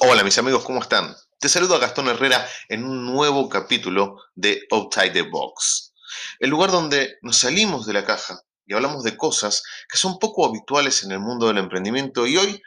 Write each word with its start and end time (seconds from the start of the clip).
Hola 0.00 0.22
mis 0.22 0.38
amigos, 0.38 0.62
¿cómo 0.62 0.80
están? 0.80 1.16
Te 1.40 1.48
saludo 1.48 1.74
a 1.74 1.80
Gastón 1.80 2.06
Herrera 2.06 2.48
en 2.68 2.84
un 2.84 3.04
nuevo 3.04 3.48
capítulo 3.48 4.22
de 4.36 4.64
Outside 4.70 5.10
the 5.10 5.22
Box, 5.22 5.92
el 6.38 6.50
lugar 6.50 6.70
donde 6.70 7.18
nos 7.22 7.38
salimos 7.38 7.84
de 7.84 7.94
la 7.94 8.04
caja 8.04 8.40
y 8.64 8.74
hablamos 8.74 9.02
de 9.02 9.16
cosas 9.16 9.64
que 9.90 9.98
son 9.98 10.20
poco 10.20 10.46
habituales 10.46 11.02
en 11.02 11.10
el 11.10 11.18
mundo 11.18 11.48
del 11.48 11.58
emprendimiento 11.58 12.28
y 12.28 12.36
hoy 12.36 12.62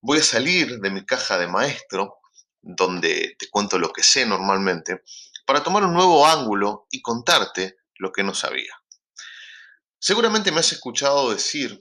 voy 0.00 0.18
a 0.18 0.22
salir 0.22 0.78
de 0.78 0.90
mi 0.90 1.04
caja 1.04 1.36
de 1.36 1.48
maestro, 1.48 2.18
donde 2.60 3.34
te 3.36 3.50
cuento 3.50 3.76
lo 3.76 3.92
que 3.92 4.04
sé 4.04 4.24
normalmente, 4.24 5.02
para 5.46 5.64
tomar 5.64 5.82
un 5.82 5.94
nuevo 5.94 6.28
ángulo 6.28 6.86
y 6.92 7.02
contarte 7.02 7.78
lo 7.96 8.12
que 8.12 8.22
no 8.22 8.34
sabía. 8.34 8.72
Seguramente 9.98 10.52
me 10.52 10.60
has 10.60 10.70
escuchado 10.70 11.32
decir 11.32 11.80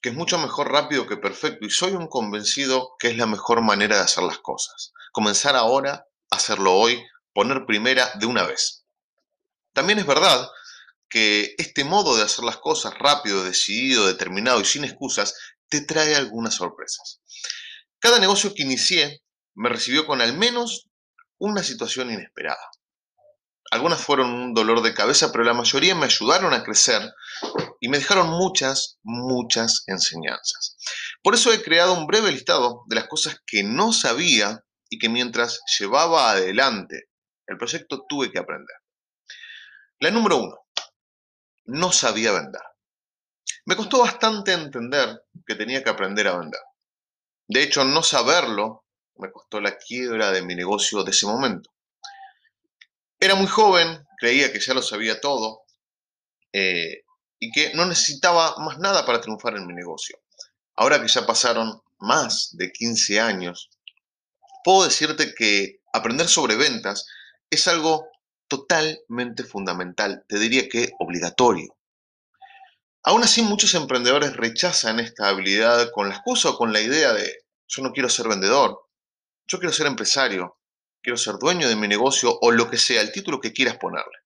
que 0.00 0.10
es 0.10 0.14
mucho 0.14 0.38
mejor 0.38 0.70
rápido 0.70 1.06
que 1.06 1.16
perfecto 1.16 1.66
y 1.66 1.70
soy 1.70 1.92
un 1.92 2.08
convencido 2.08 2.94
que 2.98 3.08
es 3.08 3.16
la 3.16 3.26
mejor 3.26 3.62
manera 3.62 3.96
de 3.96 4.02
hacer 4.02 4.24
las 4.24 4.38
cosas. 4.38 4.92
Comenzar 5.12 5.56
ahora, 5.56 6.06
hacerlo 6.30 6.74
hoy, 6.74 7.04
poner 7.32 7.66
primera 7.66 8.10
de 8.14 8.26
una 8.26 8.44
vez. 8.44 8.84
También 9.72 9.98
es 9.98 10.06
verdad 10.06 10.48
que 11.08 11.54
este 11.58 11.84
modo 11.84 12.16
de 12.16 12.22
hacer 12.22 12.44
las 12.44 12.58
cosas 12.58 12.94
rápido, 12.98 13.44
decidido, 13.44 14.06
determinado 14.06 14.60
y 14.60 14.64
sin 14.64 14.84
excusas 14.84 15.34
te 15.68 15.80
trae 15.80 16.16
algunas 16.16 16.54
sorpresas. 16.54 17.20
Cada 17.98 18.18
negocio 18.18 18.54
que 18.54 18.62
inicié 18.62 19.22
me 19.54 19.68
recibió 19.68 20.06
con 20.06 20.20
al 20.20 20.36
menos 20.36 20.88
una 21.38 21.62
situación 21.62 22.10
inesperada. 22.10 22.70
Algunas 23.70 24.00
fueron 24.00 24.30
un 24.30 24.54
dolor 24.54 24.82
de 24.82 24.94
cabeza, 24.94 25.32
pero 25.32 25.44
la 25.44 25.54
mayoría 25.54 25.94
me 25.94 26.06
ayudaron 26.06 26.54
a 26.54 26.62
crecer 26.62 27.02
y 27.86 27.88
me 27.88 27.98
dejaron 27.98 28.30
muchas, 28.30 28.98
muchas 29.04 29.84
enseñanzas. 29.86 30.76
Por 31.22 31.36
eso 31.36 31.52
he 31.52 31.62
creado 31.62 31.94
un 31.94 32.08
breve 32.08 32.32
listado 32.32 32.82
de 32.88 32.96
las 32.96 33.06
cosas 33.06 33.40
que 33.46 33.62
no 33.62 33.92
sabía 33.92 34.64
y 34.90 34.98
que 34.98 35.08
mientras 35.08 35.60
llevaba 35.78 36.32
adelante 36.32 37.10
el 37.46 37.56
proyecto 37.56 38.04
tuve 38.08 38.32
que 38.32 38.40
aprender. 38.40 38.74
La 40.00 40.10
número 40.10 40.38
uno, 40.38 40.66
no 41.66 41.92
sabía 41.92 42.32
vender. 42.32 42.60
Me 43.66 43.76
costó 43.76 44.00
bastante 44.00 44.52
entender 44.52 45.22
que 45.46 45.54
tenía 45.54 45.84
que 45.84 45.90
aprender 45.90 46.26
a 46.26 46.38
vender. 46.38 46.60
De 47.46 47.62
hecho, 47.62 47.84
no 47.84 48.02
saberlo 48.02 48.84
me 49.14 49.30
costó 49.30 49.60
la 49.60 49.78
quiebra 49.78 50.32
de 50.32 50.42
mi 50.42 50.56
negocio 50.56 51.04
de 51.04 51.12
ese 51.12 51.26
momento. 51.26 51.70
Era 53.20 53.36
muy 53.36 53.46
joven, 53.46 54.04
creía 54.18 54.52
que 54.52 54.58
ya 54.58 54.74
lo 54.74 54.82
sabía 54.82 55.20
todo 55.20 55.62
eh, 56.52 57.05
y 57.38 57.50
que 57.50 57.74
no 57.74 57.86
necesitaba 57.86 58.56
más 58.58 58.78
nada 58.78 59.04
para 59.04 59.20
triunfar 59.20 59.56
en 59.56 59.66
mi 59.66 59.74
negocio. 59.74 60.18
Ahora 60.74 61.00
que 61.00 61.08
ya 61.08 61.26
pasaron 61.26 61.82
más 61.98 62.50
de 62.52 62.72
15 62.72 63.20
años, 63.20 63.70
puedo 64.64 64.84
decirte 64.84 65.34
que 65.34 65.80
aprender 65.92 66.28
sobre 66.28 66.56
ventas 66.56 67.06
es 67.50 67.68
algo 67.68 68.08
totalmente 68.48 69.44
fundamental, 69.44 70.24
te 70.28 70.38
diría 70.38 70.68
que 70.68 70.92
obligatorio. 70.98 71.76
Aún 73.02 73.22
así, 73.22 73.42
muchos 73.42 73.74
emprendedores 73.74 74.36
rechazan 74.36 74.98
esta 74.98 75.28
habilidad 75.28 75.90
con 75.92 76.08
la 76.08 76.16
excusa 76.16 76.50
o 76.50 76.58
con 76.58 76.72
la 76.72 76.80
idea 76.80 77.12
de 77.12 77.44
yo 77.68 77.82
no 77.82 77.92
quiero 77.92 78.08
ser 78.08 78.28
vendedor, 78.28 78.80
yo 79.46 79.58
quiero 79.58 79.72
ser 79.72 79.86
empresario, 79.86 80.58
quiero 81.02 81.16
ser 81.16 81.36
dueño 81.38 81.68
de 81.68 81.76
mi 81.76 81.86
negocio 81.86 82.36
o 82.40 82.50
lo 82.50 82.68
que 82.68 82.78
sea, 82.78 83.00
el 83.00 83.12
título 83.12 83.40
que 83.40 83.52
quieras 83.52 83.76
ponerle. 83.78 84.25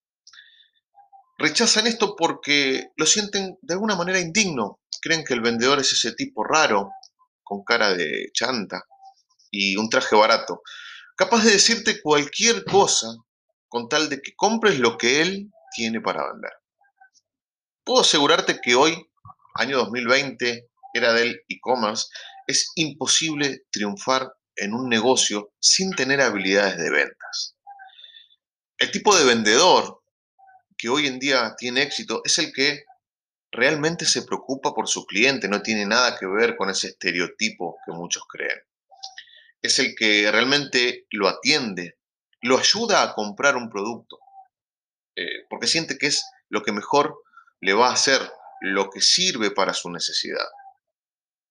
Rechazan 1.41 1.87
esto 1.87 2.15
porque 2.15 2.91
lo 2.95 3.05
sienten 3.05 3.57
de 3.61 3.73
alguna 3.73 3.95
manera 3.95 4.19
indigno. 4.19 4.79
Creen 5.01 5.23
que 5.23 5.33
el 5.33 5.41
vendedor 5.41 5.79
es 5.79 5.91
ese 5.91 6.13
tipo 6.13 6.43
raro, 6.43 6.91
con 7.41 7.63
cara 7.63 7.93
de 7.93 8.29
chanta 8.33 8.85
y 9.49 9.75
un 9.75 9.89
traje 9.89 10.15
barato, 10.15 10.61
capaz 11.17 11.43
de 11.43 11.51
decirte 11.51 12.01
cualquier 12.01 12.63
cosa 12.63 13.07
con 13.67 13.89
tal 13.89 14.07
de 14.07 14.21
que 14.21 14.33
compres 14.35 14.79
lo 14.79 14.97
que 14.97 15.21
él 15.21 15.51
tiene 15.75 15.99
para 15.99 16.31
vender. 16.31 16.51
Puedo 17.83 18.01
asegurarte 18.01 18.61
que 18.61 18.75
hoy, 18.75 19.09
año 19.55 19.79
2020, 19.79 20.69
era 20.93 21.11
del 21.13 21.41
e-commerce, 21.49 22.07
es 22.47 22.71
imposible 22.75 23.63
triunfar 23.71 24.31
en 24.55 24.73
un 24.73 24.87
negocio 24.87 25.53
sin 25.59 25.91
tener 25.91 26.21
habilidades 26.21 26.77
de 26.77 26.89
ventas. 26.89 27.57
El 28.77 28.91
tipo 28.91 29.15
de 29.17 29.25
vendedor 29.25 30.00
que 30.81 30.89
hoy 30.89 31.05
en 31.05 31.19
día 31.19 31.53
tiene 31.59 31.83
éxito 31.83 32.23
es 32.25 32.39
el 32.39 32.51
que 32.51 32.85
realmente 33.51 34.03
se 34.03 34.23
preocupa 34.23 34.73
por 34.73 34.87
su 34.87 35.05
cliente, 35.05 35.47
no 35.47 35.61
tiene 35.61 35.85
nada 35.85 36.17
que 36.17 36.25
ver 36.25 36.55
con 36.55 36.71
ese 36.71 36.87
estereotipo 36.87 37.77
que 37.85 37.91
muchos 37.91 38.23
creen. 38.27 38.59
Es 39.61 39.77
el 39.77 39.93
que 39.93 40.31
realmente 40.31 41.05
lo 41.11 41.27
atiende, 41.27 41.99
lo 42.41 42.57
ayuda 42.57 43.03
a 43.03 43.13
comprar 43.13 43.57
un 43.57 43.69
producto, 43.69 44.17
eh, 45.15 45.45
porque 45.51 45.67
siente 45.67 45.99
que 45.99 46.07
es 46.07 46.25
lo 46.49 46.63
que 46.63 46.71
mejor 46.71 47.21
le 47.59 47.73
va 47.73 47.89
a 47.89 47.93
hacer, 47.93 48.19
lo 48.61 48.89
que 48.89 49.01
sirve 49.01 49.51
para 49.51 49.75
su 49.75 49.91
necesidad. 49.91 50.47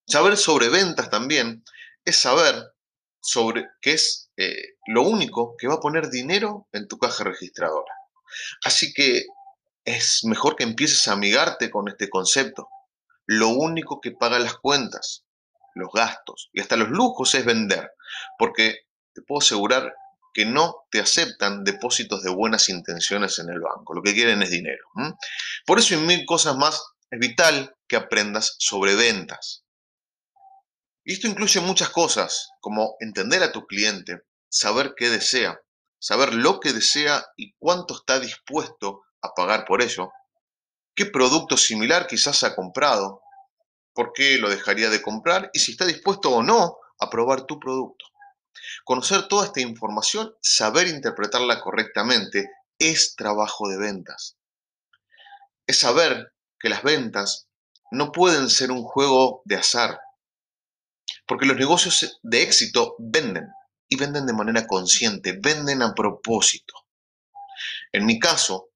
Saber 0.08 0.36
sobre 0.36 0.70
ventas 0.70 1.08
también 1.08 1.62
es 2.04 2.16
saber 2.16 2.74
sobre 3.20 3.68
qué 3.80 3.92
es 3.92 4.32
eh, 4.36 4.74
lo 4.88 5.02
único 5.02 5.54
que 5.56 5.68
va 5.68 5.74
a 5.74 5.80
poner 5.80 6.10
dinero 6.10 6.66
en 6.72 6.88
tu 6.88 6.98
caja 6.98 7.22
registradora. 7.22 7.99
Así 8.64 8.92
que 8.92 9.24
es 9.84 10.24
mejor 10.24 10.56
que 10.56 10.64
empieces 10.64 11.06
a 11.08 11.12
amigarte 11.12 11.70
con 11.70 11.88
este 11.88 12.08
concepto. 12.08 12.68
Lo 13.26 13.48
único 13.48 14.00
que 14.00 14.12
paga 14.12 14.38
las 14.38 14.54
cuentas, 14.54 15.24
los 15.74 15.88
gastos 15.92 16.50
y 16.52 16.60
hasta 16.60 16.76
los 16.76 16.88
lujos 16.90 17.34
es 17.34 17.44
vender, 17.44 17.92
porque 18.38 18.80
te 19.14 19.22
puedo 19.22 19.40
asegurar 19.40 19.94
que 20.32 20.44
no 20.44 20.86
te 20.90 21.00
aceptan 21.00 21.64
depósitos 21.64 22.22
de 22.22 22.30
buenas 22.30 22.68
intenciones 22.68 23.38
en 23.38 23.50
el 23.50 23.60
banco. 23.60 23.94
Lo 23.94 24.02
que 24.02 24.14
quieren 24.14 24.42
es 24.42 24.50
dinero. 24.50 24.84
Por 25.66 25.78
eso 25.78 25.94
y 25.94 25.98
mil 25.98 26.24
cosas 26.24 26.56
más 26.56 26.82
es 27.10 27.18
vital 27.18 27.74
que 27.88 27.96
aprendas 27.96 28.56
sobre 28.58 28.94
ventas. 28.94 29.64
Y 31.04 31.14
esto 31.14 31.26
incluye 31.26 31.60
muchas 31.60 31.88
cosas, 31.88 32.50
como 32.60 32.96
entender 33.00 33.42
a 33.42 33.52
tu 33.52 33.66
cliente, 33.66 34.22
saber 34.48 34.94
qué 34.96 35.08
desea, 35.08 35.58
saber 36.00 36.34
lo 36.34 36.58
que 36.58 36.72
desea 36.72 37.24
y 37.36 37.52
cuánto 37.58 37.94
está 37.94 38.18
dispuesto 38.18 39.02
a 39.22 39.34
pagar 39.34 39.64
por 39.66 39.82
ello, 39.82 40.10
qué 40.96 41.06
producto 41.06 41.56
similar 41.56 42.06
quizás 42.06 42.42
ha 42.42 42.56
comprado, 42.56 43.22
por 43.92 44.12
qué 44.12 44.38
lo 44.38 44.48
dejaría 44.48 44.88
de 44.88 45.02
comprar 45.02 45.50
y 45.52 45.60
si 45.60 45.72
está 45.72 45.84
dispuesto 45.84 46.30
o 46.30 46.42
no 46.42 46.78
a 46.98 47.10
probar 47.10 47.44
tu 47.44 47.60
producto. 47.60 48.06
Conocer 48.84 49.28
toda 49.28 49.46
esta 49.46 49.60
información, 49.60 50.34
saber 50.40 50.88
interpretarla 50.88 51.60
correctamente, 51.60 52.50
es 52.78 53.14
trabajo 53.14 53.68
de 53.68 53.76
ventas. 53.76 54.36
Es 55.66 55.78
saber 55.78 56.32
que 56.58 56.70
las 56.70 56.82
ventas 56.82 57.46
no 57.90 58.10
pueden 58.10 58.48
ser 58.48 58.70
un 58.70 58.82
juego 58.82 59.42
de 59.44 59.56
azar, 59.56 60.00
porque 61.26 61.46
los 61.46 61.56
negocios 61.56 62.18
de 62.22 62.42
éxito 62.42 62.96
venden 62.98 63.48
y 63.90 63.96
venden 63.96 64.24
de 64.24 64.32
manera 64.32 64.66
consciente, 64.66 65.38
venden 65.38 65.82
a 65.82 65.94
propósito. 65.94 66.74
En 67.92 68.06
mi 68.06 68.20
caso, 68.20 68.70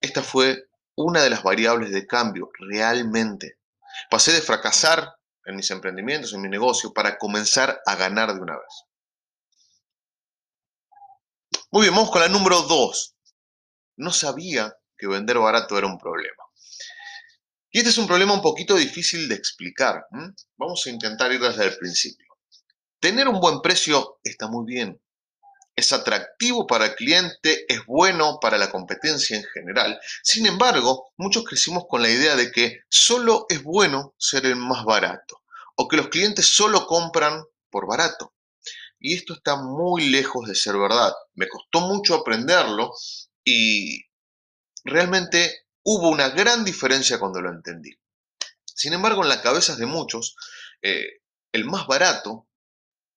esta 0.00 0.22
fue 0.22 0.68
una 0.94 1.20
de 1.20 1.30
las 1.30 1.42
variables 1.42 1.90
de 1.90 2.06
cambio 2.06 2.50
realmente. 2.58 3.58
Pasé 4.08 4.32
de 4.32 4.40
fracasar 4.40 5.16
en 5.44 5.56
mis 5.56 5.70
emprendimientos, 5.72 6.32
en 6.32 6.40
mi 6.40 6.48
negocio, 6.48 6.92
para 6.92 7.18
comenzar 7.18 7.82
a 7.84 7.96
ganar 7.96 8.32
de 8.32 8.40
una 8.40 8.54
vez. 8.56 8.84
Muy 11.72 11.82
bien, 11.82 11.94
vamos 11.94 12.12
con 12.12 12.20
la 12.20 12.28
número 12.28 12.62
dos. 12.62 13.16
No 13.96 14.12
sabía 14.12 14.76
que 14.96 15.08
vender 15.08 15.38
barato 15.38 15.76
era 15.76 15.88
un 15.88 15.98
problema. 15.98 16.44
Y 17.72 17.78
este 17.78 17.90
es 17.90 17.98
un 17.98 18.06
problema 18.06 18.34
un 18.34 18.42
poquito 18.42 18.76
difícil 18.76 19.28
de 19.28 19.34
explicar. 19.34 20.06
Vamos 20.56 20.86
a 20.86 20.90
intentar 20.90 21.32
ir 21.32 21.40
desde 21.40 21.64
el 21.64 21.76
principio. 21.76 22.31
Tener 23.02 23.26
un 23.26 23.40
buen 23.40 23.62
precio 23.62 24.20
está 24.22 24.46
muy 24.46 24.64
bien. 24.64 25.02
Es 25.74 25.92
atractivo 25.92 26.68
para 26.68 26.86
el 26.86 26.94
cliente, 26.94 27.64
es 27.66 27.84
bueno 27.84 28.38
para 28.40 28.58
la 28.58 28.70
competencia 28.70 29.36
en 29.36 29.42
general. 29.42 30.00
Sin 30.22 30.46
embargo, 30.46 31.12
muchos 31.16 31.42
crecimos 31.42 31.86
con 31.88 32.00
la 32.00 32.08
idea 32.08 32.36
de 32.36 32.52
que 32.52 32.82
solo 32.88 33.46
es 33.48 33.64
bueno 33.64 34.14
ser 34.18 34.46
el 34.46 34.54
más 34.54 34.84
barato 34.84 35.42
o 35.74 35.88
que 35.88 35.96
los 35.96 36.10
clientes 36.10 36.46
solo 36.46 36.86
compran 36.86 37.42
por 37.70 37.88
barato. 37.88 38.34
Y 39.00 39.14
esto 39.14 39.34
está 39.34 39.56
muy 39.56 40.08
lejos 40.08 40.46
de 40.46 40.54
ser 40.54 40.78
verdad. 40.78 41.12
Me 41.34 41.48
costó 41.48 41.80
mucho 41.80 42.14
aprenderlo 42.14 42.92
y 43.42 44.00
realmente 44.84 45.64
hubo 45.82 46.08
una 46.08 46.28
gran 46.28 46.64
diferencia 46.64 47.18
cuando 47.18 47.40
lo 47.40 47.50
entendí. 47.50 47.90
Sin 48.64 48.92
embargo, 48.92 49.24
en 49.24 49.28
las 49.28 49.38
cabezas 49.38 49.76
de 49.76 49.86
muchos, 49.86 50.36
eh, 50.82 51.20
el 51.50 51.64
más 51.64 51.88
barato 51.88 52.46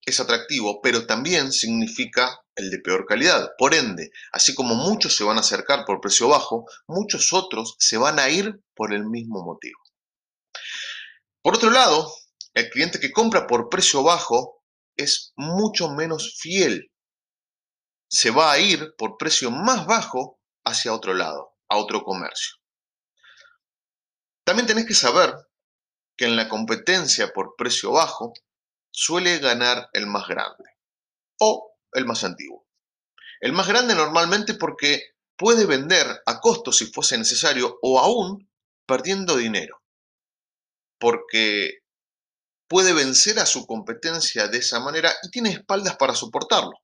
es 0.06 0.20
atractivo, 0.20 0.82
pero 0.82 1.08
también 1.08 1.52
significa 1.52 2.40
el 2.56 2.70
de 2.70 2.80
peor 2.80 3.06
calidad. 3.06 3.52
Por 3.58 3.74
ende, 3.74 4.12
así 4.32 4.54
como 4.54 4.76
muchos 4.76 5.16
se 5.16 5.24
van 5.24 5.38
a 5.38 5.42
acercar 5.42 5.84
por 5.86 6.00
precio 6.00 6.28
bajo, 6.28 6.66
muchos 6.88 7.34
otros 7.34 7.76
se 7.80 7.98
van 7.98 8.20
a 8.20 8.30
ir 8.30 8.62
por 8.76 8.94
el 8.94 9.06
mismo 9.06 9.44
motivo. 9.44 9.80
Por 11.42 11.56
otro 11.56 11.72
lado, 11.72 12.14
el 12.54 12.70
cliente 12.70 13.00
que 13.00 13.12
compra 13.12 13.48
por 13.48 13.70
precio 13.70 14.04
bajo 14.04 14.64
es 14.96 15.34
mucho 15.36 15.90
menos 15.90 16.38
fiel. 16.40 16.92
Se 18.08 18.30
va 18.30 18.52
a 18.52 18.60
ir 18.60 18.94
por 18.98 19.18
precio 19.18 19.52
más 19.52 19.86
bajo 19.86 20.40
hacia 20.64 20.94
otro 20.94 21.14
lado, 21.14 21.56
a 21.68 21.78
otro 21.78 22.04
comercio. 22.04 22.56
También 24.46 24.68
tenés 24.68 24.86
que 24.86 24.94
saber 24.94 25.34
que 26.16 26.26
en 26.26 26.36
la 26.36 26.48
competencia 26.48 27.34
por 27.34 27.56
precio 27.58 27.92
bajo 27.92 28.34
suele 28.96 29.40
ganar 29.40 29.90
el 29.92 30.08
más 30.08 30.28
grande 30.28 30.64
o 31.40 31.76
el 31.92 32.06
más 32.06 32.24
antiguo. 32.24 32.66
El 33.42 33.52
más 33.52 33.68
grande 33.68 33.94
normalmente 33.94 34.54
porque 34.54 35.16
puede 35.36 35.66
vender 35.66 36.08
a 36.26 36.40
costo 36.40 36.72
si 36.72 36.86
fuese 36.86 37.18
necesario 37.18 37.78
o 37.82 38.00
aún 38.00 38.50
perdiendo 38.88 39.36
dinero, 39.36 39.84
porque 40.98 41.80
puede 42.70 42.94
vencer 42.94 43.38
a 43.40 43.46
su 43.46 43.68
competencia 43.68 44.48
de 44.48 44.60
esa 44.60 44.80
manera 44.80 45.14
y 45.24 45.30
tiene 45.30 45.50
espaldas 45.50 45.98
para 45.98 46.16
soportarlo. 46.16 46.80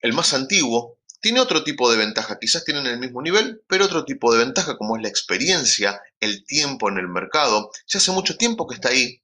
El 0.00 0.12
más 0.12 0.32
antiguo 0.32 1.00
tiene 1.20 1.40
otro 1.40 1.64
tipo 1.64 1.90
de 1.90 1.96
ventaja, 1.96 2.38
quizás 2.38 2.64
tienen 2.64 2.86
el 2.86 3.00
mismo 3.00 3.20
nivel, 3.20 3.64
pero 3.66 3.86
otro 3.86 4.04
tipo 4.04 4.32
de 4.32 4.44
ventaja 4.44 4.76
como 4.76 4.96
es 4.96 5.02
la 5.02 5.08
experiencia, 5.08 6.00
el 6.20 6.44
tiempo 6.44 6.88
en 6.88 6.98
el 6.98 7.08
mercado. 7.08 7.72
Ya 7.88 7.98
hace 7.98 8.12
mucho 8.12 8.36
tiempo 8.36 8.68
que 8.68 8.76
está 8.76 8.90
ahí, 8.90 9.20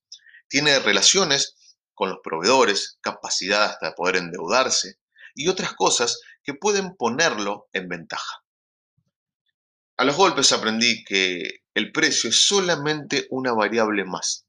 tiene 0.53 0.79
relaciones 0.81 1.57
con 1.95 2.11
los 2.11 2.19
proveedores, 2.23 2.99
capacidad 3.01 3.65
hasta 3.65 3.87
de 3.87 3.95
poder 3.95 4.17
endeudarse 4.17 4.99
y 5.35 5.49
otras 5.49 5.73
cosas 5.73 6.21
que 6.45 6.53
pueden 6.53 6.95
ponerlo 6.95 7.71
en 7.73 7.89
ventaja. 7.89 8.45
A 9.97 10.05
los 10.05 10.15
golpes 10.15 10.53
aprendí 10.53 11.05
que 11.05 11.63
el 11.73 11.91
precio 11.91 12.29
es 12.29 12.37
solamente 12.37 13.27
una 13.31 13.55
variable 13.55 14.05
más 14.05 14.45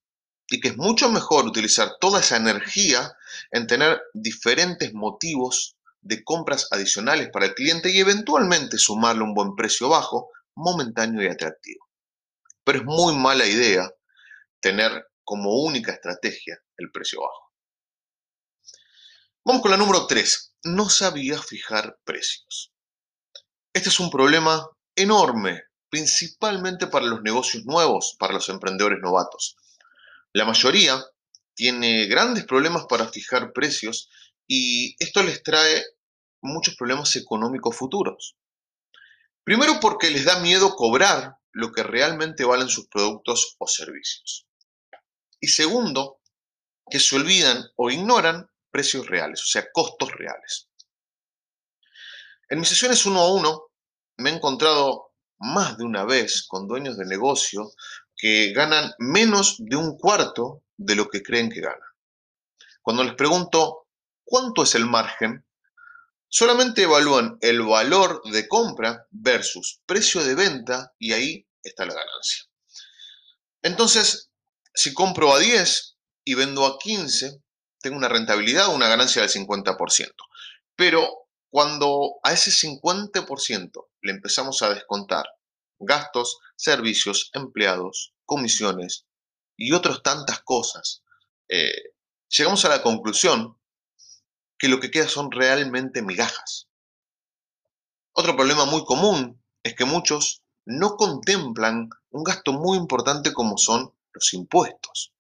y 0.46 0.60
que 0.60 0.68
es 0.70 0.78
mucho 0.78 1.10
mejor 1.10 1.46
utilizar 1.46 1.94
toda 2.02 2.20
esa 2.20 2.36
energía 2.36 3.16
en 3.52 3.66
tener 3.66 4.02
diferentes 4.14 4.94
motivos 4.94 5.78
de 6.02 6.22
compras 6.26 6.68
adicionales 6.72 7.30
para 7.32 7.46
el 7.46 7.54
cliente 7.54 7.92
y 7.92 8.00
eventualmente 8.00 8.78
sumarle 8.78 9.24
un 9.24 9.34
buen 9.34 9.56
precio 9.56 9.88
bajo, 9.88 10.32
momentáneo 10.54 11.24
y 11.24 11.28
atractivo. 11.28 11.88
Pero 12.66 12.80
es 12.80 12.86
muy 12.86 13.16
mala 13.16 13.46
idea 13.46 13.90
tener 14.60 15.08
como 15.24 15.64
única 15.64 15.92
estrategia 15.92 16.60
el 16.78 16.92
precio 16.92 17.22
bajo. 17.22 17.52
Vamos 19.46 19.62
con 19.62 19.72
la 19.72 19.78
número 19.78 20.08
3. 20.08 20.56
No 20.64 20.90
sabía 20.90 21.42
fijar 21.42 22.00
precios. 22.06 22.72
Este 23.74 23.90
es 23.90 24.00
un 24.00 24.10
problema 24.10 24.70
enorme, 24.96 25.64
principalmente 25.90 26.88
para 26.88 27.06
los 27.06 27.22
negocios 27.22 27.66
nuevos, 27.66 28.16
para 28.18 28.34
los 28.34 28.48
emprendedores 28.50 29.00
novatos. 29.02 29.58
La 30.32 30.46
mayoría 30.46 31.04
tiene 31.56 32.06
grandes 32.06 32.46
problemas 32.46 32.86
para 32.88 33.08
fijar 33.08 33.52
precios 33.52 34.10
y 34.48 34.96
esto 35.04 35.24
les 35.24 35.44
trae 35.44 35.84
muchos 36.42 36.76
problemas 36.76 37.16
económicos 37.16 37.76
futuros. 37.76 38.36
Primero 39.44 39.80
porque 39.80 40.10
les 40.10 40.26
da 40.26 40.40
miedo 40.40 40.76
cobrar 40.76 41.38
lo 41.52 41.72
que 41.72 41.84
realmente 41.84 42.46
valen 42.46 42.70
sus 42.70 42.88
productos 42.88 43.56
o 43.60 43.68
servicios. 43.68 44.48
Y 45.44 45.50
segundo, 45.50 46.22
que 46.90 47.02
se 47.02 47.18
olvidan 47.18 47.70
o 47.76 47.92
ignoran 47.92 48.50
precios 48.72 49.08
reales, 49.08 49.42
o 49.42 49.46
sea, 49.46 49.70
costos 49.74 50.10
reales. 50.14 50.70
En 52.48 52.62
mis 52.62 52.70
sesiones 52.70 53.06
uno 53.06 53.20
a 53.20 53.34
uno 53.34 53.64
me 54.16 54.30
he 54.30 54.34
encontrado 54.34 55.12
más 55.40 55.78
de 55.78 55.84
una 55.84 56.06
vez 56.06 56.48
con 56.48 56.66
dueños 56.66 56.96
de 56.96 57.06
negocio 57.06 57.74
que 58.16 58.54
ganan 58.54 58.94
menos 59.00 59.58
de 59.60 59.76
un 59.76 59.98
cuarto 59.98 60.64
de 60.78 60.96
lo 60.96 61.10
que 61.10 61.22
creen 61.22 61.50
que 61.50 61.60
ganan. 61.60 61.92
Cuando 62.82 63.04
les 63.04 63.16
pregunto 63.16 63.90
cuánto 64.24 64.64
es 64.64 64.76
el 64.76 64.86
margen, 64.86 65.46
solamente 66.30 66.84
evalúan 66.84 67.38
el 67.42 67.64
valor 67.64 68.22
de 68.32 68.48
compra 68.48 69.08
versus 69.12 69.82
precio 69.86 70.24
de 70.24 70.36
venta 70.36 70.94
y 70.98 71.12
ahí 71.12 71.46
está 71.62 71.86
la 71.86 71.96
ganancia. 71.96 72.46
Entonces, 73.62 74.30
si 74.74 74.94
compro 74.94 75.34
a 75.34 75.40
10 75.40 75.98
y 76.26 76.34
vendo 76.36 76.66
a 76.66 76.78
15, 76.80 77.42
tengo 77.80 77.98
una 77.98 78.10
rentabilidad, 78.10 78.74
una 78.74 78.88
ganancia 78.88 79.22
del 79.22 79.32
50%. 79.32 80.12
Pero 80.76 81.28
cuando 81.50 82.16
a 82.24 82.34
ese 82.34 82.52
50% 82.52 83.88
le 84.02 84.12
empezamos 84.12 84.62
a 84.62 84.74
descontar 84.74 85.26
gastos, 85.80 86.40
servicios, 86.56 87.30
empleados, 87.34 88.14
comisiones 88.26 89.06
y 89.58 89.74
otras 89.74 90.02
tantas 90.02 90.42
cosas, 90.42 91.04
eh, 91.50 91.94
llegamos 92.30 92.66
a 92.66 92.70
la 92.70 92.82
conclusión 92.82 93.60
que 94.58 94.70
lo 94.70 94.80
que 94.80 94.90
queda 94.90 95.08
son 95.08 95.30
realmente 95.30 96.02
migajas. 96.02 96.70
Otro 98.14 98.36
problema 98.36 98.66
muy 98.66 98.86
común 98.86 99.44
es 99.62 99.76
que 99.76 99.86
muchos 99.86 100.42
no 100.66 100.96
contemplan 100.96 101.90
un 102.12 102.24
gasto 102.24 102.54
muy 102.54 102.78
importante 102.78 103.34
como 103.34 103.58
son 103.58 103.94
los 104.14 104.34
impuestos. 104.34 105.14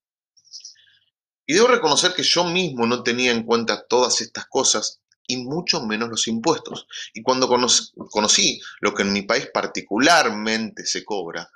Y 1.45 1.53
debo 1.53 1.67
reconocer 1.67 2.13
que 2.13 2.23
yo 2.23 2.45
mismo 2.45 2.85
no 2.85 3.03
tenía 3.03 3.31
en 3.31 3.43
cuenta 3.43 3.85
todas 3.85 4.21
estas 4.21 4.45
cosas 4.47 5.01
y 5.27 5.37
mucho 5.37 5.85
menos 5.85 6.09
los 6.09 6.27
impuestos. 6.27 6.87
Y 7.13 7.21
cuando 7.21 7.47
conocí 7.47 8.61
lo 8.81 8.93
que 8.93 9.03
en 9.03 9.13
mi 9.13 9.23
país 9.23 9.49
particularmente 9.53 10.85
se 10.85 11.03
cobra, 11.03 11.49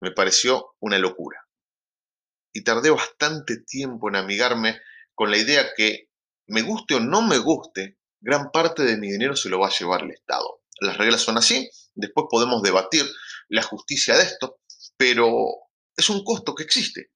me 0.00 0.12
pareció 0.12 0.74
una 0.80 0.98
locura. 0.98 1.46
Y 2.52 2.62
tardé 2.62 2.90
bastante 2.90 3.58
tiempo 3.58 4.08
en 4.08 4.16
amigarme 4.16 4.80
con 5.14 5.30
la 5.30 5.38
idea 5.38 5.74
que, 5.76 6.08
me 6.46 6.62
guste 6.62 6.94
o 6.94 7.00
no 7.00 7.22
me 7.22 7.38
guste, 7.38 7.98
gran 8.20 8.50
parte 8.50 8.82
de 8.82 8.96
mi 8.96 9.10
dinero 9.10 9.36
se 9.36 9.48
lo 9.48 9.58
va 9.58 9.68
a 9.68 9.78
llevar 9.78 10.02
el 10.02 10.10
Estado. 10.10 10.62
Las 10.80 10.98
reglas 10.98 11.22
son 11.22 11.38
así, 11.38 11.70
después 11.94 12.26
podemos 12.28 12.62
debatir 12.62 13.04
la 13.48 13.62
justicia 13.62 14.16
de 14.16 14.24
esto, 14.24 14.58
pero 14.96 15.28
es 15.96 16.10
un 16.10 16.24
costo 16.24 16.54
que 16.54 16.64
existe 16.64 17.10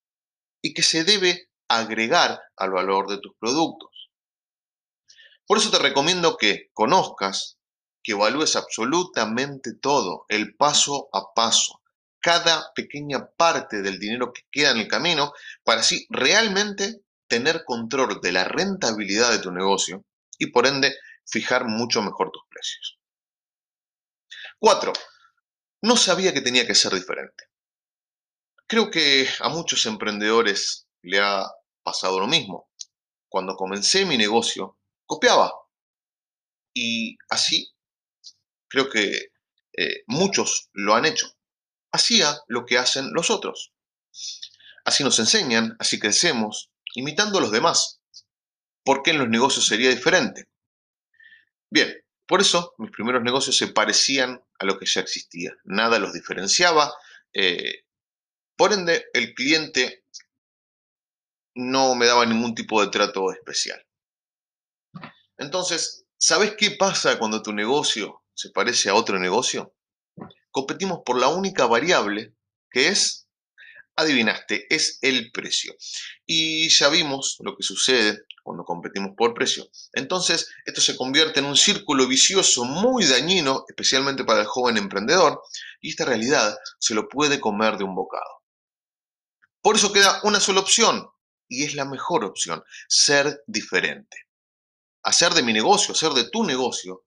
y 0.63 0.75
que 0.75 0.83
se 0.83 1.05
debe 1.05 1.51
agregar 1.69 2.41
al 2.57 2.71
valor 2.71 3.09
de 3.09 3.19
tus 3.19 3.35
productos. 3.39 4.11
Por 5.47 5.59
eso 5.59 5.71
te 5.71 5.79
recomiendo 5.79 6.37
que 6.37 6.71
conozcas, 6.75 7.59
que 8.03 8.13
evalúes 8.13 8.57
absolutamente 8.57 9.75
todo, 9.75 10.25
el 10.29 10.57
paso 10.57 11.09
a 11.13 11.33
paso, 11.35 11.83
cada 12.21 12.73
pequeña 12.75 13.31
parte 13.31 13.83
del 13.83 13.99
dinero 13.99 14.33
que 14.33 14.43
queda 14.51 14.71
en 14.71 14.79
el 14.79 14.89
camino, 14.89 15.33
para 15.65 15.81
así 15.81 16.07
realmente 16.11 17.03
tener 17.29 17.65
control 17.65 18.21
de 18.21 18.33
la 18.33 18.45
rentabilidad 18.45 19.31
de 19.31 19.39
tu 19.39 19.53
negocio 19.53 20.05
y 20.39 20.47
por 20.47 20.67
ende 20.67 20.95
fijar 21.27 21.67
mucho 21.67 22.03
mejor 22.03 22.31
tus 22.31 22.43
precios. 22.49 22.99
Cuatro, 24.59 24.93
no 25.83 25.97
sabía 25.97 26.33
que 26.33 26.41
tenía 26.41 26.67
que 26.67 26.75
ser 26.75 26.93
diferente. 26.93 27.45
Creo 28.69 28.91
que 28.91 29.27
a 29.41 29.49
muchos 29.49 29.87
emprendedores 29.87 30.87
le 31.01 31.21
ha 31.21 31.51
pasado 31.83 32.21
lo 32.21 32.27
mismo. 32.27 32.71
Cuando 33.27 33.57
comencé 33.57 34.05
mi 34.05 34.19
negocio, 34.19 34.79
copiaba. 35.07 35.51
Y 36.75 37.17
así 37.31 37.73
creo 38.69 38.91
que 38.91 39.33
eh, 39.73 40.03
muchos 40.07 40.69
lo 40.75 40.95
han 40.95 41.07
hecho. 41.07 41.27
Hacía 41.93 42.39
lo 42.47 42.67
que 42.67 42.77
hacen 42.77 43.11
los 43.15 43.31
otros. 43.31 43.73
Así 44.85 45.03
nos 45.03 45.19
enseñan, 45.19 45.75
así 45.79 45.99
crecemos, 45.99 46.71
imitando 46.95 47.39
a 47.39 47.41
los 47.41 47.51
demás. 47.51 48.03
¿Por 48.85 49.03
qué 49.03 49.13
en 49.13 49.19
los 49.19 49.31
negocios 49.31 49.67
sería 49.67 49.89
diferente? 49.89 50.51
Bien, 51.71 51.95
por 52.27 52.43
eso 52.43 52.75
mis 52.77 52.91
primeros 52.91 53.23
negocios 53.23 53.57
se 53.57 53.69
parecían 53.69 54.45
a 54.59 54.67
lo 54.67 54.79
que 54.79 54.85
ya 54.85 55.01
existía. 55.01 55.53
Nada 55.65 55.99
los 55.99 56.13
diferenciaba. 56.13 56.93
Eh, 57.33 57.85
por 58.59 58.73
ende, 58.73 59.07
el 59.15 59.35
cliente 59.35 60.05
no 61.55 61.95
me 61.95 62.07
daba 62.07 62.27
ningún 62.27 62.57
tipo 62.57 62.83
de 62.83 62.91
trato 62.91 63.33
especial. 63.33 63.81
Entonces, 65.37 66.07
¿sabes 66.19 66.57
qué 66.59 66.73
pasa 66.73 67.21
cuando 67.21 67.41
tu 67.41 67.53
negocio 67.53 68.25
se 68.35 68.51
parece 68.51 68.91
a 68.91 68.97
otro 68.97 69.21
negocio? 69.21 69.77
Competimos 70.51 71.03
por 71.07 71.21
la 71.21 71.29
única 71.29 71.67
variable 71.67 72.35
que 72.69 72.89
es, 72.89 73.29
adivinaste, 73.95 74.67
es 74.75 74.99
el 75.03 75.31
precio. 75.31 75.77
Y 76.27 76.69
ya 76.69 76.89
vimos 76.89 77.37
lo 77.45 77.57
que 77.57 77.63
sucede 77.63 78.25
cuando 78.43 78.65
competimos 78.65 79.13
por 79.17 79.35
precio. 79.35 79.69
Entonces, 79.93 80.51
esto 80.65 80.81
se 80.81 80.97
convierte 80.97 81.39
en 81.39 81.47
un 81.47 81.57
círculo 81.57 82.09
vicioso 82.09 82.65
muy 82.65 83.05
dañino, 83.05 83.65
especialmente 83.69 84.25
para 84.25 84.41
el 84.41 84.47
joven 84.47 84.79
emprendedor, 84.79 85.43
y 85.81 85.91
esta 85.91 86.07
realidad 86.07 86.57
se 86.81 86.95
lo 86.95 87.09
puede 87.09 87.39
comer 87.39 87.77
de 87.77 87.85
un 87.85 87.95
bocado. 87.95 88.39
Por 89.63 89.77
eso 89.77 89.93
queda 89.93 90.21
una 90.25 90.41
sola 90.41 90.61
opción, 90.61 91.09
y 91.49 91.65
es 91.65 91.75
la 91.75 91.85
mejor 91.85 92.25
opción, 92.25 92.63
ser 92.89 93.43
diferente 93.47 94.29
hacer 95.09 95.33
de 95.33 95.43
mi 95.43 95.53
negocio, 95.53 95.95
hacer 95.95 96.13
de 96.13 96.29
tu 96.29 96.45
negocio 96.45 97.07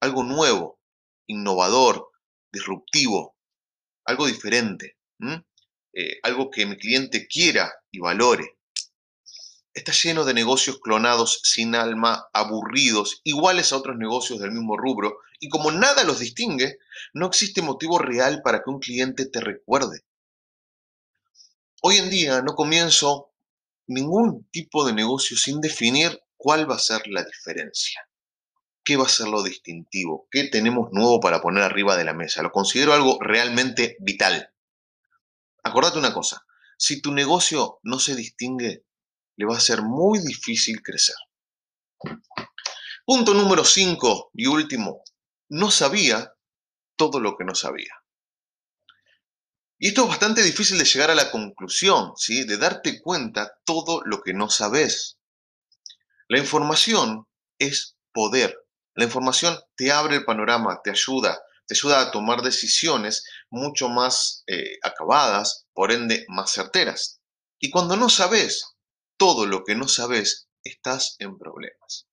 algo 0.00 0.24
nuevo, 0.24 0.80
innovador, 1.28 2.10
disruptivo, 2.52 3.36
algo 4.04 4.26
diferente, 4.26 4.98
eh, 5.92 6.18
algo 6.24 6.50
que 6.50 6.66
mi 6.66 6.76
cliente 6.76 7.26
quiera 7.28 7.72
y 7.90 8.00
valore. 8.00 8.58
está 9.72 9.92
lleno 9.92 10.24
de 10.24 10.32
negocios 10.32 10.80
clonados 10.80 11.40
sin 11.44 11.74
alma, 11.74 12.28
aburridos, 12.32 13.20
iguales 13.24 13.72
a 13.72 13.76
otros 13.76 13.96
negocios 13.96 14.40
del 14.40 14.52
mismo 14.52 14.76
rubro, 14.76 15.18
y 15.38 15.50
como 15.50 15.70
nada 15.70 16.02
los 16.02 16.18
distingue, 16.18 16.78
no 17.12 17.26
existe 17.26 17.60
motivo 17.60 17.98
real 17.98 18.40
para 18.42 18.62
que 18.62 18.70
un 18.70 18.80
cliente 18.80 19.26
te 19.26 19.40
recuerde. 19.40 20.05
Hoy 21.82 21.98
en 21.98 22.10
día 22.10 22.42
no 22.42 22.54
comienzo 22.54 23.32
ningún 23.86 24.48
tipo 24.50 24.86
de 24.86 24.92
negocio 24.92 25.36
sin 25.36 25.60
definir 25.60 26.20
cuál 26.36 26.70
va 26.70 26.76
a 26.76 26.80
ser 26.80 27.02
la 27.06 27.22
diferencia. 27.22 28.08
¿Qué 28.82 28.96
va 28.96 29.04
a 29.04 29.08
ser 29.08 29.28
lo 29.28 29.42
distintivo? 29.42 30.28
¿Qué 30.30 30.44
tenemos 30.44 30.88
nuevo 30.92 31.20
para 31.20 31.40
poner 31.40 31.62
arriba 31.62 31.96
de 31.96 32.04
la 32.04 32.14
mesa? 32.14 32.42
Lo 32.42 32.52
considero 32.52 32.92
algo 32.92 33.18
realmente 33.20 33.96
vital. 34.00 34.52
Acordate 35.64 35.98
una 35.98 36.14
cosa, 36.14 36.46
si 36.78 37.00
tu 37.00 37.12
negocio 37.12 37.80
no 37.82 37.98
se 37.98 38.14
distingue, 38.14 38.84
le 39.36 39.46
va 39.46 39.56
a 39.56 39.60
ser 39.60 39.82
muy 39.82 40.20
difícil 40.20 40.82
crecer. 40.82 41.16
Punto 43.04 43.34
número 43.34 43.64
5 43.64 44.30
y 44.34 44.46
último, 44.46 45.02
no 45.48 45.70
sabía 45.70 46.32
todo 46.96 47.20
lo 47.20 47.36
que 47.36 47.44
no 47.44 47.54
sabía. 47.54 47.92
Y 49.78 49.88
esto 49.88 50.04
es 50.04 50.08
bastante 50.08 50.42
difícil 50.42 50.78
de 50.78 50.84
llegar 50.84 51.10
a 51.10 51.14
la 51.14 51.30
conclusión, 51.30 52.12
¿sí? 52.16 52.44
de 52.44 52.56
darte 52.56 53.00
cuenta 53.02 53.58
todo 53.64 54.02
lo 54.04 54.22
que 54.22 54.32
no 54.32 54.48
sabes. 54.48 55.18
La 56.28 56.38
información 56.38 57.26
es 57.58 57.96
poder. 58.12 58.58
La 58.94 59.04
información 59.04 59.58
te 59.76 59.92
abre 59.92 60.16
el 60.16 60.24
panorama, 60.24 60.80
te 60.82 60.90
ayuda, 60.90 61.38
te 61.66 61.74
ayuda 61.74 62.00
a 62.00 62.10
tomar 62.10 62.40
decisiones 62.40 63.24
mucho 63.50 63.88
más 63.88 64.42
eh, 64.46 64.78
acabadas, 64.82 65.66
por 65.74 65.92
ende 65.92 66.24
más 66.28 66.52
certeras. 66.52 67.20
Y 67.58 67.70
cuando 67.70 67.96
no 67.96 68.08
sabes 68.08 68.76
todo 69.18 69.46
lo 69.46 69.64
que 69.64 69.74
no 69.74 69.88
sabes, 69.88 70.48
estás 70.64 71.16
en 71.18 71.36
problemas. 71.36 72.06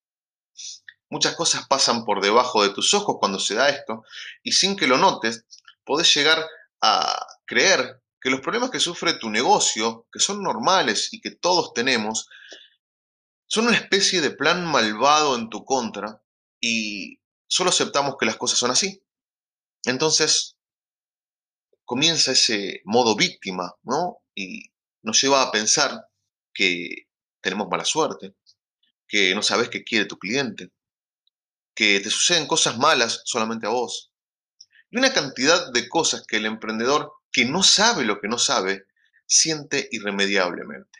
Muchas 1.09 1.35
cosas 1.35 1.67
pasan 1.67 2.03
por 2.03 2.21
debajo 2.21 2.63
de 2.63 2.69
tus 2.69 2.93
ojos 2.93 3.17
cuando 3.19 3.39
se 3.39 3.55
da 3.55 3.69
esto 3.69 4.03
y 4.41 4.51
sin 4.51 4.75
que 4.75 4.87
lo 4.87 4.97
notes, 4.97 5.45
podés 5.85 6.13
llegar 6.13 6.45
a 6.85 7.25
creer 7.45 8.03
que 8.19 8.29
los 8.29 8.41
problemas 8.41 8.69
que 8.69 8.79
sufre 8.79 9.13
tu 9.13 9.29
negocio, 9.29 10.05
que 10.11 10.19
son 10.19 10.43
normales 10.43 11.13
y 11.13 11.21
que 11.21 11.31
todos 11.31 11.73
tenemos, 11.73 12.27
son 13.47 13.67
una 13.67 13.77
especie 13.77 14.19
de 14.19 14.31
plan 14.31 14.65
malvado 14.65 15.35
en 15.35 15.49
tu 15.49 15.63
contra 15.63 16.21
y 16.59 17.21
solo 17.47 17.69
aceptamos 17.69 18.15
que 18.19 18.25
las 18.25 18.35
cosas 18.35 18.59
son 18.59 18.71
así. 18.71 19.01
Entonces 19.85 20.57
comienza 21.85 22.33
ese 22.33 22.81
modo 22.83 23.15
víctima, 23.15 23.75
¿no? 23.83 24.19
Y 24.35 24.71
nos 25.03 25.21
lleva 25.21 25.41
a 25.41 25.51
pensar 25.51 26.09
que 26.53 27.07
tenemos 27.41 27.69
mala 27.69 27.85
suerte, 27.85 28.35
que 29.07 29.33
no 29.35 29.41
sabes 29.41 29.69
qué 29.69 29.85
quiere 29.85 30.05
tu 30.05 30.17
cliente, 30.17 30.71
que 31.73 32.01
te 32.01 32.09
suceden 32.09 32.47
cosas 32.47 32.77
malas 32.77 33.21
solamente 33.23 33.67
a 33.67 33.69
vos, 33.69 34.12
y 34.93 34.97
una 34.97 35.11
cantidad 35.11 35.71
de 35.73 35.89
cosas 35.89 36.23
que 36.27 36.37
el 36.37 36.45
emprendedor 36.45 37.13
que 37.31 37.45
no 37.45 37.63
sabe 37.63 38.05
lo 38.05 38.21
que 38.21 38.27
no 38.27 38.37
sabe 38.37 38.85
siente 39.25 39.89
irremediablemente. 39.91 40.99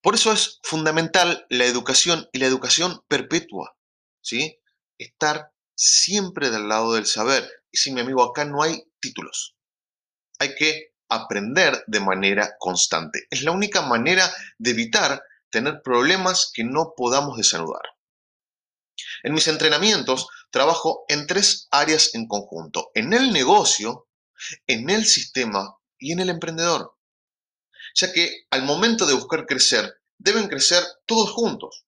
Por 0.00 0.14
eso 0.14 0.32
es 0.32 0.60
fundamental 0.62 1.44
la 1.50 1.64
educación 1.64 2.28
y 2.32 2.38
la 2.38 2.46
educación 2.46 3.02
perpetua, 3.08 3.76
¿sí? 4.20 4.60
Estar 4.96 5.50
siempre 5.74 6.50
del 6.50 6.68
lado 6.68 6.92
del 6.92 7.04
saber. 7.04 7.50
Y 7.72 7.78
sí, 7.78 7.90
mi 7.90 8.00
amigo, 8.00 8.22
acá 8.22 8.44
no 8.44 8.62
hay 8.62 8.80
títulos. 9.00 9.56
Hay 10.38 10.54
que 10.54 10.94
aprender 11.08 11.82
de 11.88 11.98
manera 11.98 12.54
constante. 12.60 13.26
Es 13.28 13.42
la 13.42 13.50
única 13.50 13.82
manera 13.82 14.32
de 14.58 14.70
evitar 14.70 15.20
tener 15.50 15.82
problemas 15.82 16.52
que 16.54 16.62
no 16.62 16.94
podamos 16.96 17.36
desanudar. 17.36 17.82
En 19.22 19.34
mis 19.34 19.48
entrenamientos 19.48 20.28
trabajo 20.50 21.04
en 21.08 21.26
tres 21.26 21.68
áreas 21.70 22.14
en 22.14 22.26
conjunto, 22.26 22.90
en 22.94 23.12
el 23.12 23.32
negocio, 23.32 24.08
en 24.66 24.88
el 24.90 25.04
sistema 25.04 25.76
y 25.98 26.12
en 26.12 26.20
el 26.20 26.30
emprendedor. 26.30 26.96
Ya 27.94 28.12
que 28.12 28.46
al 28.50 28.62
momento 28.62 29.06
de 29.06 29.14
buscar 29.14 29.46
crecer, 29.46 30.00
deben 30.18 30.48
crecer 30.48 30.82
todos 31.06 31.30
juntos. 31.30 31.84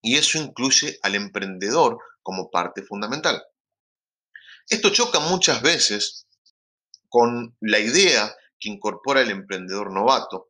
Y 0.00 0.16
eso 0.16 0.38
incluye 0.38 0.98
al 1.02 1.14
emprendedor 1.14 1.98
como 2.22 2.50
parte 2.50 2.82
fundamental. 2.82 3.42
Esto 4.68 4.90
choca 4.90 5.18
muchas 5.20 5.62
veces 5.62 6.26
con 7.08 7.56
la 7.60 7.78
idea 7.78 8.34
que 8.58 8.70
incorpora 8.70 9.20
el 9.20 9.30
emprendedor 9.30 9.92
novato, 9.92 10.48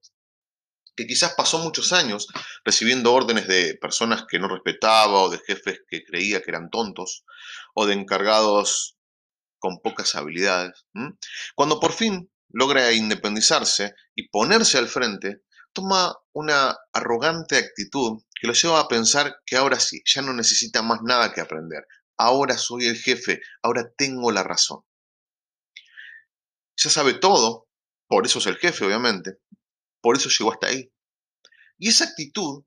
que 0.96 1.06
quizás 1.06 1.34
pasó 1.34 1.58
muchos 1.58 1.92
años 1.92 2.28
recibiendo 2.64 3.12
órdenes 3.12 3.48
de 3.48 3.76
personas 3.80 4.24
que 4.28 4.38
no 4.38 4.48
respetaba 4.48 5.22
o 5.22 5.30
de 5.30 5.38
jefes 5.38 5.80
que 5.88 6.04
creía 6.04 6.40
que 6.40 6.50
eran 6.50 6.70
tontos 6.70 7.24
o 7.74 7.86
de 7.86 7.94
encargados 7.94 8.96
con 9.58 9.80
pocas 9.80 10.14
habilidades. 10.14 10.84
Cuando 11.54 11.80
por 11.80 11.92
fin 11.92 12.30
logra 12.50 12.92
independizarse 12.92 13.94
y 14.14 14.28
ponerse 14.28 14.78
al 14.78 14.88
frente, 14.88 15.42
toma 15.72 16.14
una 16.32 16.76
arrogante 16.92 17.56
actitud 17.56 18.22
que 18.40 18.46
lo 18.46 18.52
lleva 18.52 18.80
a 18.80 18.88
pensar 18.88 19.36
que 19.44 19.56
ahora 19.56 19.80
sí, 19.80 20.02
ya 20.04 20.22
no 20.22 20.32
necesita 20.32 20.82
más 20.82 21.00
nada 21.02 21.32
que 21.32 21.40
aprender. 21.40 21.86
Ahora 22.16 22.56
soy 22.56 22.86
el 22.86 22.96
jefe, 22.96 23.40
ahora 23.62 23.90
tengo 23.96 24.30
la 24.30 24.44
razón. 24.44 24.82
Ya 26.76 26.90
sabe 26.90 27.14
todo, 27.14 27.68
por 28.06 28.26
eso 28.26 28.38
es 28.38 28.46
el 28.46 28.56
jefe, 28.56 28.84
obviamente, 28.84 29.38
por 30.04 30.18
eso 30.18 30.28
llegó 30.28 30.52
hasta 30.52 30.66
ahí. 30.66 30.92
Y 31.78 31.88
esa 31.88 32.04
actitud 32.04 32.62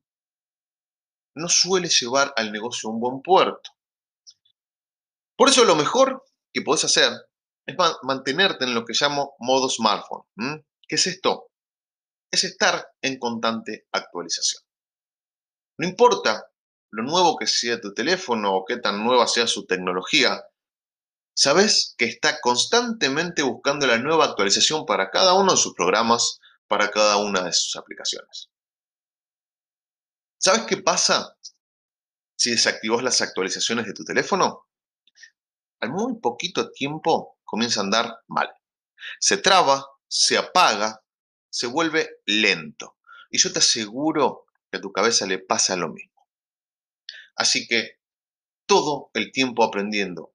no 1.36 1.48
suele 1.48 1.88
llevar 1.88 2.34
al 2.36 2.52
negocio 2.52 2.90
a 2.90 2.94
un 2.94 3.00
buen 3.00 3.22
puerto. 3.22 3.70
Por 5.36 5.48
eso 5.48 5.64
lo 5.64 5.76
mejor 5.76 6.26
que 6.52 6.64
podés 6.64 6.86
hacer 6.86 7.14
es 7.68 7.76
mantenerte 8.02 8.66
en 8.66 8.74
lo 8.74 8.86
que 8.86 8.96
llamo 9.00 9.36
modo 9.38 9.70
smartphone. 9.70 10.24
¿Qué 10.88 10.96
es 10.96 11.06
esto? 11.06 11.52
Es 12.32 12.44
estar 12.44 12.88
en 13.04 13.20
constante 13.20 13.86
actualización. 13.92 14.64
No 15.78 15.88
importa 15.88 16.44
lo 16.90 17.04
nuevo 17.04 17.38
que 17.38 17.46
sea 17.46 17.80
tu 17.80 17.94
teléfono 17.94 18.56
o 18.56 18.66
qué 18.66 18.78
tan 18.78 19.04
nueva 19.04 19.28
sea 19.28 19.46
su 19.46 19.68
tecnología, 19.68 20.44
sabes 21.36 21.94
que 22.00 22.06
está 22.06 22.42
constantemente 22.42 23.44
buscando 23.44 23.86
la 23.86 24.00
nueva 24.00 24.26
actualización 24.26 24.88
para 24.88 25.12
cada 25.12 25.36
uno 25.36 25.52
de 25.52 25.58
sus 25.60 25.76
programas, 25.76 26.40
para 26.68 26.92
cada 26.92 27.18
una 27.18 27.44
de 27.44 27.54
sus 27.54 27.76
aplicaciones. 27.76 28.50
¿Sabes 30.38 30.64
qué 30.68 30.78
pasa 30.78 31.38
si 32.36 32.52
desactivas 32.52 33.04
las 33.04 33.22
actualizaciones 33.22 33.86
de 33.86 33.94
tu 33.94 34.04
teléfono? 34.04 34.68
Al 35.80 35.92
muy 35.92 36.20
poquito 36.20 36.72
tiempo 36.72 37.40
comienza 37.44 37.80
a 37.80 37.84
andar 37.84 38.20
mal. 38.28 38.50
Se 39.20 39.38
traba, 39.38 39.86
se 40.08 40.38
apaga, 40.38 41.04
se 41.50 41.68
vuelve 41.68 42.22
lento. 42.26 42.98
Y 43.30 43.38
yo 43.40 43.52
te 43.52 43.60
aseguro 43.60 44.46
que 44.72 44.78
a 44.78 44.82
tu 44.82 44.92
cabeza 44.92 45.26
le 45.26 45.40
pasa 45.40 45.76
lo 45.76 45.90
mismo. 45.90 46.28
Así 47.36 47.68
que 47.68 48.00
todo 48.66 49.12
el 49.14 49.32
tiempo 49.32 49.64
aprendiendo, 49.64 50.34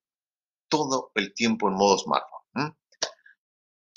todo 0.68 1.12
el 1.14 1.34
tiempo 1.34 1.68
en 1.68 1.74
modo 1.74 1.98
smartphone. 1.98 2.76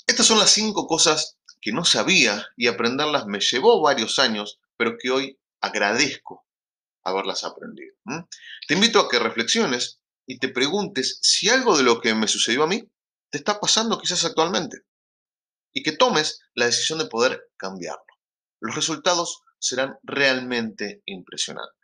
Estas 0.06 0.26
son 0.26 0.38
las 0.38 0.50
cinco 0.50 0.86
cosas 0.86 1.35
que 1.60 1.72
no 1.72 1.84
sabía 1.84 2.46
y 2.56 2.68
aprenderlas 2.68 3.26
me 3.26 3.40
llevó 3.40 3.80
varios 3.80 4.18
años, 4.18 4.60
pero 4.76 4.96
que 4.98 5.10
hoy 5.10 5.38
agradezco 5.60 6.46
haberlas 7.02 7.44
aprendido. 7.44 7.94
Te 8.66 8.74
invito 8.74 9.00
a 9.00 9.08
que 9.08 9.18
reflexiones 9.18 10.00
y 10.26 10.38
te 10.38 10.48
preguntes 10.48 11.18
si 11.22 11.48
algo 11.48 11.76
de 11.76 11.84
lo 11.84 12.00
que 12.00 12.14
me 12.14 12.28
sucedió 12.28 12.64
a 12.64 12.66
mí 12.66 12.82
te 13.30 13.38
está 13.38 13.60
pasando 13.60 13.98
quizás 13.98 14.24
actualmente 14.24 14.82
y 15.72 15.82
que 15.82 15.92
tomes 15.92 16.40
la 16.54 16.66
decisión 16.66 16.98
de 16.98 17.06
poder 17.06 17.50
cambiarlo. 17.56 18.04
Los 18.60 18.74
resultados 18.74 19.42
serán 19.58 19.98
realmente 20.02 21.02
impresionantes. 21.06 21.74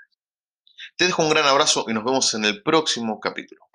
Te 0.97 1.07
dejo 1.07 1.23
un 1.23 1.31
gran 1.31 1.47
abrazo 1.47 1.85
y 1.89 1.93
nos 1.93 2.05
vemos 2.05 2.35
en 2.35 2.45
el 2.45 2.63
próximo 2.63 3.21
capítulo. 3.21 3.72